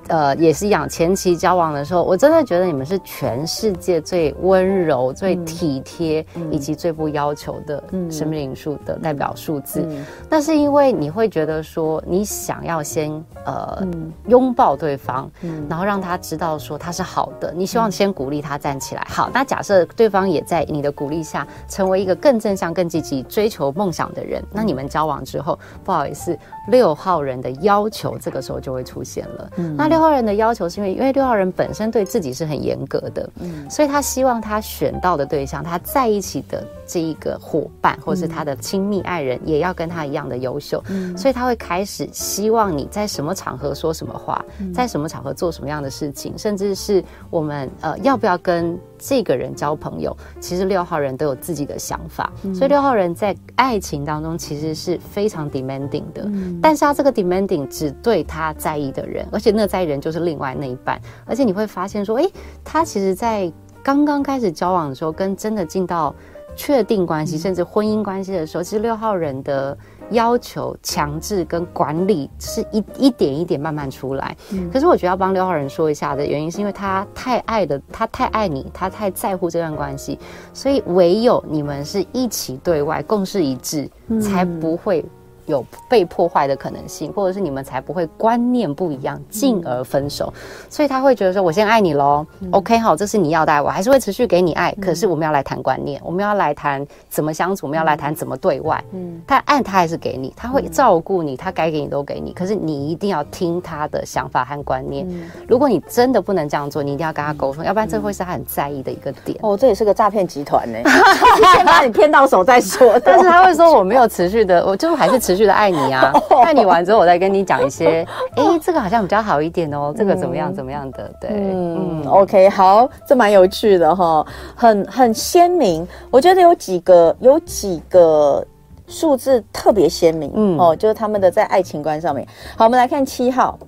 [0.08, 9.86] 呃，也是一样，前期交往的时候，我真的觉得你们是全世界最温柔、最体贴，以及最不要求的生命灵数的代表数字。
[10.28, 13.10] 那是因为你会觉得说，你想要先
[13.44, 13.86] 呃
[14.26, 15.30] 拥抱对方，
[15.68, 17.54] 然后让他知道说他是好的。
[17.56, 19.06] 你希望先鼓励他站起来。
[19.08, 24.42] 好，那假设对方也在你的鼓励下，成为一个更正向、更积极追求梦想的人。
[24.52, 26.36] 那你们交往之后，不好意思，
[26.68, 29.50] 六号人的要求这个时候就会出现了。
[29.76, 29.91] 那。
[29.92, 56.26] 六号人的要求是因为，因为六号人本身对自己是很严格的，嗯，所以他希望他选到的对象，他在一起的这一个伙伴，或是他的亲密爱人，也要跟他一样的优秀，嗯，所以他会开始希望你在什么场合说什么话，在什么场合做什么样的事情，甚至是我们呃要不要跟这个人交朋友，其实六号人都有自己的想法，所以六号人在爱情当中其实是非常 demanding 的，
[56.62, 62.30] 但是他这个 demanding 只对他在意的人，而且那在人就是另外那一半，而且你会发现说，诶，
[62.64, 63.50] 他其实，在
[63.82, 66.14] 刚刚开始交往的时候，跟真的进到
[66.54, 69.76] 确定关系，甚至婚姻关系的时候，其实六号人的
[70.10, 74.36] 要求、强制跟管理是一一点一点慢慢出来。
[74.72, 80.18] 可是我觉得要帮六号人说一下的原因，是因为他太爱的，他太爱你，他太在乎这段关系，
[80.52, 83.90] 所以唯有你们是一起对外共事一致，
[84.20, 85.04] 才不会。
[85.46, 90.32] 有被破坏的可能性，或者是你们才不会观念不一样，进而分手。
[90.36, 94.72] 嗯、所以他会觉得说：“我先爱你喽、嗯、，OK，好，这是你要的爱，我还是会持续给你爱。
[94.78, 98.82] 嗯、可是我们要来谈观念，我们要来谈怎么相处，我们要来谈怎么对外。
[98.92, 102.32] 嗯，他爱他还是给你，他会照顾你，他该给你都给你。
[102.32, 105.06] 可是你一定要听他的想法和观念。
[105.10, 109.36] 嗯、如果你真的不能这样做，你一定要跟他沟通，嗯、要不然这会是他很在意的一个点。
[109.42, 110.78] 哦，这也是个诈骗集团呢，
[111.54, 112.98] 先把你骗到手再说。
[113.04, 116.12] 但是他会说我没有持续的，我就还是持续的爱你啊。
[116.44, 121.10] 爱你完之后，我再跟你讲一些，哎、欸，这个好像比较好一点哦，这个怎么样怎么样的？
[121.20, 125.86] 对，嗯，嗯，OK，好，这蛮有趣的哈，很很鲜明。
[126.10, 128.44] 我觉得有几个有几个
[128.86, 132.26] 数字特别鲜明，嗯，哦，就是他们的在爱情观上面。
[132.56, 133.58] 好，我们来看七号，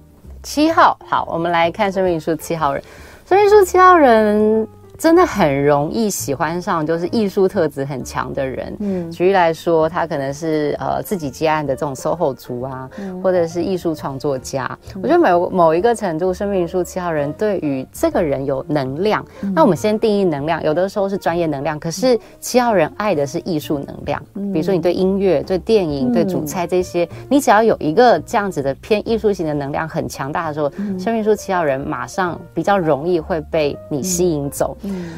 [0.42, 2.82] 七号，好，我们来看生命数七号人，
[3.26, 4.66] 生命数七号人。
[5.04, 8.74] 真的很容易喜欢上就是艺术特质很强的人。
[8.80, 14.64] 嗯，举例来说，他可能是呃自己接案的这种 SOHO 族啊，嗯、或者是艺术创作家。
[14.94, 19.22] 嗯、我觉得某某一个程度，生命灵数七号人对于这个人有能量。
[19.42, 24.22] 嗯、那我们先定义能量，有的时候是专业能量，可是七号人爱的是艺术能量。
[24.36, 34.74] 嗯、比如说你对音乐、对电影、对主菜这些，嗯、你只要有一个这样子的偏艺术型的能量很强大的时候，嗯、生命灵数七号人马上比较容易会被你吸引走。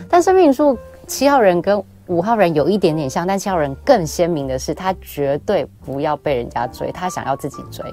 [0.09, 7.85] 但生命数七号人跟五号人有一点点像，但七号人更鲜明的是，他绝对不要被人家追，他想要自己追。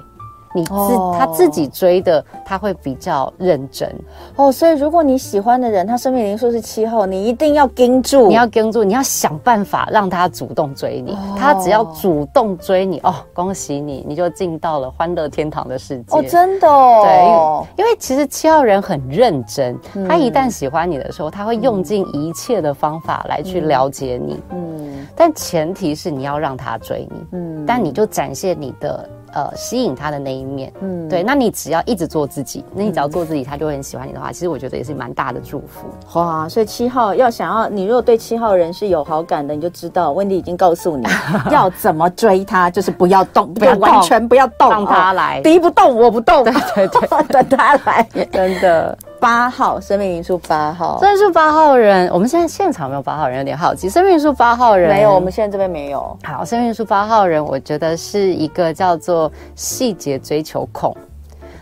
[0.54, 1.18] 你自、oh.
[1.18, 3.88] 他自己追的，他会比较认真
[4.36, 4.44] 哦。
[4.44, 11.10] Oh, 所以如果你喜欢的人，他生命灵数是七号，你一定要盯住，你要盯住，你要想办法让他主动追你。
[11.10, 11.36] Oh.
[11.36, 16.16] 他只要主动追你，哦，恭喜你，你就进到了欢乐天堂的世界。
[16.16, 17.66] 哦，oh, 真的哦。
[17.76, 24.40] 对，因为其实七号人很认真，嗯、他一旦喜欢你的时候，他会用尽一切的方法来去了解你。
[24.50, 27.26] 嗯，但前提是你要让他追你。
[27.32, 29.08] 嗯，但你就展现你的。
[29.34, 35.88] 呃，吸引他的那一面，嗯，对，那你只要一直做自己，那你只要做自己，他就会很喜欢你的话，其实我觉得也是蛮大的祝福。
[36.18, 41.04] 哇，所以七号要想要你，如果对七号人是有好感的，你就知道温迪已经告诉你
[41.50, 48.96] 要怎么追他，就是不要动，不要完全不要动，让他来，敌不动我不动，对对对，等 他来， 真的。
[49.24, 53.88] 八号生命灵数八号，生命数八号人，我们现在现场没有八号人，有点好奇。
[53.88, 56.14] 生命数八号人没有，我们现在这边没有。
[56.22, 60.94] 好，生命数八号人，我觉得是一个叫做细节追求控。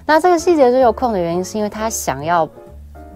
[0.05, 2.49] 那这个细节追求控的原因，是因为他想要。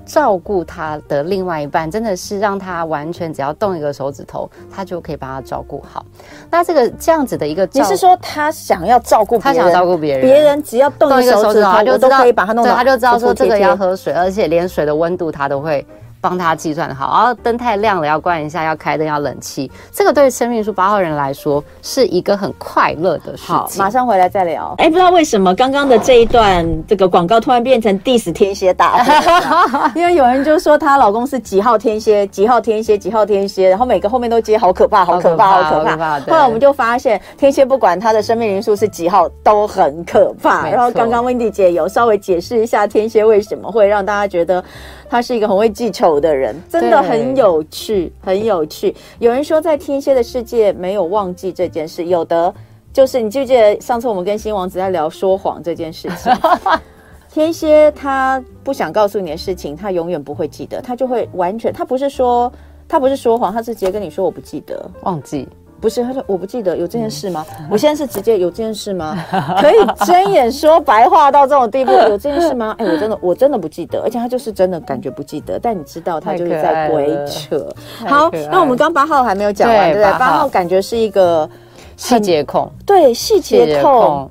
[0.07, 6.07] 照顾他的另外一半，真的是让他完全只要动一个手指头，他就可以把他照顾好。
[6.51, 15.85] 那这个这样子的一个，你是说他想要照顾，他想照顾别人，别人只要动一个手指头，他就都可以把他弄，他就知道说这个要喝水，而且连水的温度他都会。
[16.29, 19.71] 帮他计算好，然后灯太亮了要关一下，要开灯要冷气。
[19.93, 23.55] 这个对生命数八号人来说是一个很快乐的事情。
[23.55, 24.75] 好，马上回来再聊。
[24.79, 36.19] 哎，不知道为什么刚刚的这一段这个广告突然变成 diss 天蝎大会， 因为有人就说她老公是几号天蝎，几号天蝎，几号天蝎，然后每个后面都接好可怕，好可怕，好可怕。
[36.19, 40.69] 可怕后来我们就发现天蝎不管他的生命灵数是几号都很可怕。
[40.69, 44.65] 然后刚刚 Wendy 姐有稍微解释一下天蝎为什么会让大家觉得。
[45.09, 48.95] 他是一个很会记仇的人，真的很有趣，很有趣。
[49.19, 52.53] 有人说，在天蝎的世界没有忘记这件事，有的
[52.93, 56.33] 就是你记不记得上次我们跟新王子在聊说谎这件事情？
[57.29, 62.51] 天蝎他不想告诉你的事情，他永远不会记得，他就会完全，他不是说
[62.89, 65.47] 他不是说谎，他是直接跟你说我不记得，忘记。
[65.81, 67.45] 不是，他说我不记得有这件事吗？
[67.61, 69.17] 嗯、我现在是直接有这件事吗？
[69.61, 72.75] 可以睁眼说白话到这种地步，有这件事吗？
[72.81, 77.69] 哎、欸，我真的我真的不记得，而且他就是真的感觉不记得，但你知道他就是在鬼扯。
[78.07, 80.19] 好，那我们刚八号还没有讲完，对不对？
[80.19, 81.49] 八号感觉是一个
[81.97, 84.31] 细节控，对细节控。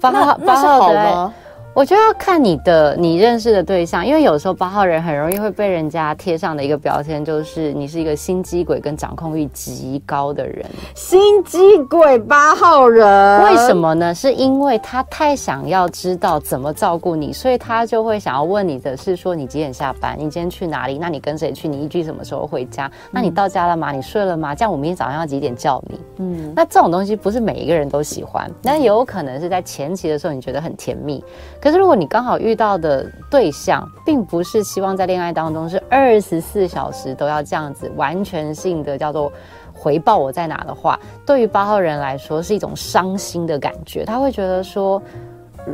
[0.00, 1.34] 八号八号好吗？
[1.74, 10.64] 我觉得要看你的你认识的对象，因为有时候八号人很容易会被人家贴上的一个标签，就是你是一个心机鬼跟掌控欲极高的人。
[10.94, 11.58] 心机
[11.90, 14.14] 鬼八号人，为什么呢？
[14.14, 20.14] 是因为他太想要知道怎么照顾你，所以他就会想要问你的是说你几点下班？
[20.16, 20.96] 你今天去哪里？
[20.96, 21.66] 那你跟谁去？
[21.66, 22.88] 你依据什么时候回家？
[23.10, 23.90] 那你到家了吗？
[23.90, 24.54] 你睡了吗？
[24.54, 26.00] 这样我明天早上要几点叫你？
[26.18, 31.24] 嗯，那这种东西不是每一个人都喜欢，那有可能是在前期的时候你觉得很甜蜜。
[31.64, 39.32] 可是，如果你刚好遇到的对象，并不是希望在恋爱当中是二十四小时都要这样子完全性的叫做
[39.72, 45.02] 回报我在哪的话，对于八号人来说是一种伤心的感觉，他会觉得说。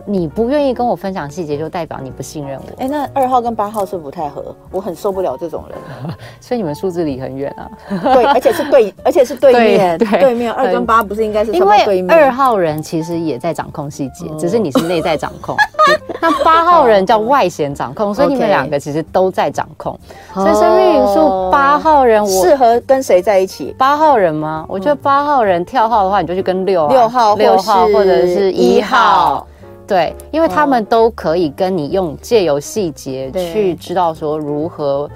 [0.07, 2.82] 你不愿意跟我分享细节，就代表你不信任我。
[2.82, 4.55] 哎、欸，那二号跟八号是不太合？
[4.70, 5.78] 我很受不了这种人，
[6.41, 7.70] 所以你们数字离很远啊。
[8.14, 11.53] 对，而且是对， 而且是对面，对，面二跟八不是应该是？
[11.53, 15.57] 因为二号人其实也在掌控细节，只是你是内在掌控。
[16.22, 19.99] 那八号人叫外显掌控，所以你们两个其实都在掌控。
[20.34, 23.74] 所以生命灵数八号人，我适合跟谁在一起？
[23.78, 24.64] 八号人吗？
[24.68, 29.47] 我觉得八号人跳号的话，你就去跟六六号、六号或者是一号。
[29.91, 35.11] 对，因为他们都可以跟你用借由细节去知道说如何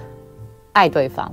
[0.72, 1.33] 爱对方。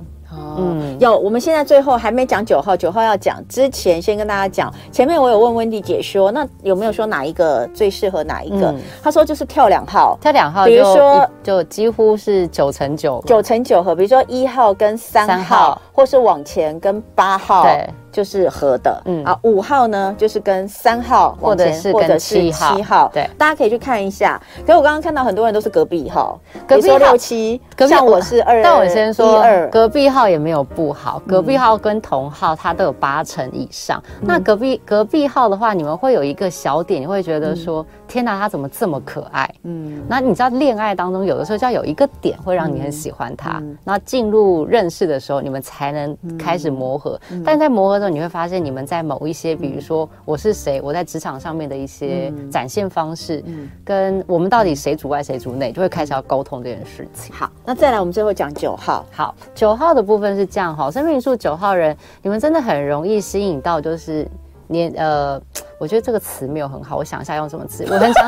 [0.56, 4.72] 嗯，有，我们现在最后还没讲九号，九号要讲之前，先跟大家讲。
[4.90, 8.74] 前面我有问温蒂姐说，那有没有说哪一个最适合哪一个？
[9.02, 13.94] 她、嗯、说就是跳两号，跳两号，比如说就几乎是九乘九，九乘九和。
[13.94, 17.64] 比如说一号跟三号，号或是往前跟八号。
[17.64, 17.90] 对。
[18.12, 19.24] 就是合的，嗯。
[19.24, 24.40] 啊，五号呢，就是跟三号或者是跟七号，七号，对，大家可以去看一下。
[24.66, 26.38] 可是我刚刚看到很多人都是隔壁号，
[26.68, 34.02] 隔壁号六七，像我是二，但我先说二，隔壁号也没有不好，隔壁号跟同号它都有八成以上。
[34.20, 39.52] 那隔壁隔壁号的话，你们会有一个小点，你会觉得说，天哪，他怎么这么可爱？
[39.64, 47.18] 嗯，那你知道恋爱当中有的时候就要有一个点会让你很喜欢他，那进入认识的时候，你们才能开始磨合。
[47.44, 48.12] 但在磨合的时候。
[48.12, 53.42] 你会发现，你们在某一些，比如说我是谁，我在职场上面的一些展现方式，
[53.82, 57.34] 跟我们到底谁主外谁主内，就会开始要沟通这件事情。
[57.34, 59.06] 好，那再来，我们最后讲九号。
[59.10, 64.28] 好，九号的部分是这样哈，生命数九号人，你们真的很容易吸引到，就是
[64.72, 65.40] 年呃，
[65.78, 68.24] 我觉得这个词没有很好，我想一下用什么词，我很想。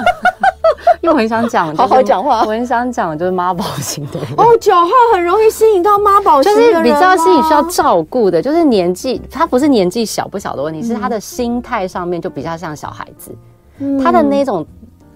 [1.00, 2.40] 因为我很想讲，好好讲话。
[2.40, 4.28] 我很想讲，就是妈宝型的人。
[4.38, 13.36] 哦，九号很容易吸引到妈宝型的人，就是比较是你需要照顾的，就是年纪，他不是年纪小不小的问题，是他的心态上面就比较像小孩子，
[14.02, 14.66] 他的那种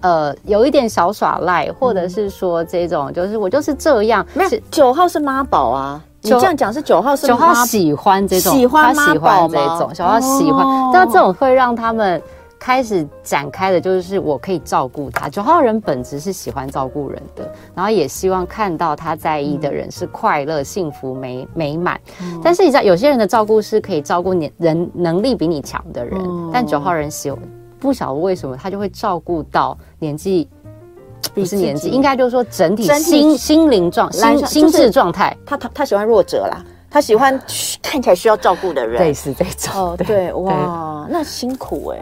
[0.02, 4.26] 呃，有一点小耍赖，或者是说这种，就是我就是这样。
[4.34, 9.02] 没有，九号是妈宝啊，你这样讲是九号是九号喜欢这种，喜欢这
[9.78, 12.20] 种，九号喜欢，但这种会让他们。
[12.60, 15.28] 开始展开的就是我可以照顾他。
[15.28, 21.98] 九号人本质是喜欢照顾人的，然后也希望看到他在意的人是快乐、幸福、美美满。
[22.42, 26.20] 但是你知道，有些人的照顾是可以照顾你人能力比你强的人，
[26.52, 27.32] 但九号人喜
[27.78, 30.48] 不晓得为什么他就会照顾到年纪
[31.34, 35.36] 不是年纪，应该就是说整体心心灵状心心智状态。
[35.46, 37.38] 他他他喜欢弱者啦，他喜欢
[37.82, 39.72] 看起来需要照顾的人，类似这种。
[39.74, 41.98] 哦，对，哇，那辛苦哎。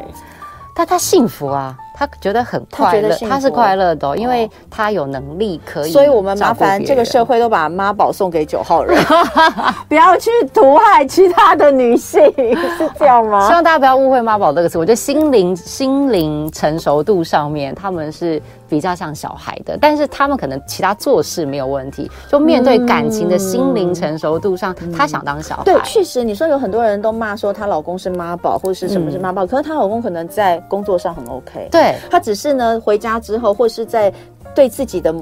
[0.75, 5.91] 但他幸福啊，他觉得很快乐，他是快乐的、哦，因为他有能力可以。
[5.91, 9.03] 所以我们麻烦这个社会都把妈宝送给九号人，
[9.89, 13.47] 不要去毒害其他的女性，是这样吗？
[13.49, 14.77] 希望大家不要误会妈宝这个词。
[14.77, 25.65] 我觉得心灵心灵成熟度上面，他们是比较像小孩的，但是他们可能其他做事没有问题，就面对感情的心灵成熟度上，嗯、他想当小孩。
[25.65, 31.69] 对，确实，你说有很多人都骂说她老公是妈宝，或者是什么是妈宝、嗯，可是她老公可能在工作上很 OK。
[31.71, 34.13] 对，他只是呢回家之后，或是在
[34.55, 35.15] 对自己的。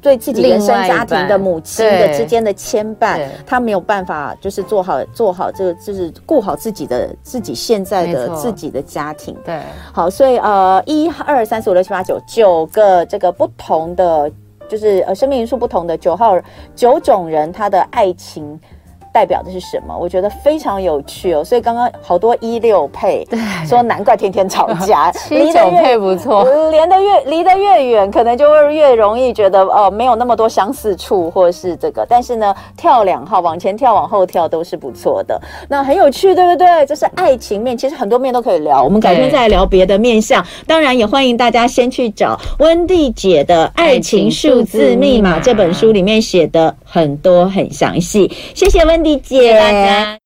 [0.00, 9.32] 对自己原生家庭的母亲的之间的牵绊，他没有办法就是做好做好这个，就是顾好自己的自己现在的自己的家庭。
[9.44, 9.60] 对，
[9.92, 14.28] 好，所以呃，一二三四五六七八九九个这个不同的，
[14.68, 16.36] 就是呃生命元素不同的九号
[16.74, 18.58] 九种人，他的爱情。
[19.12, 19.96] 代表的是什么？
[19.96, 21.44] 我觉得非常有趣哦。
[21.44, 25.12] 所以刚刚好多一六配，对，说难怪天天吵架。
[25.12, 32.06] 七九配不错，连得越离得越远，可能就会越容易觉得哦、呃，没有那么多相似处，或是这个。
[32.08, 35.38] 但是呢，跳两号往前跳，往后跳都是不错的。
[35.68, 36.86] 那很有趣，对不对？
[36.86, 38.82] 这是爱情面，其实很多面都可以聊。
[38.82, 40.42] 我们改天再来聊别的面相。
[40.66, 48.32] 当然也欢迎大家先去找温蒂姐的《爱情数字密码》这本书，里面写的很多很详细。
[48.54, 49.01] 谢谢温。
[49.02, 50.21] 丽姐。